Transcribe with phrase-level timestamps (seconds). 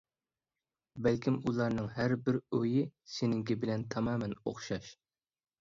[1.07, 2.83] بەلكىم ئۇلارنىڭ ھەر بىر ئويى
[3.19, 4.91] سېنىڭكى بىلەن تامامەن ئوخشاش.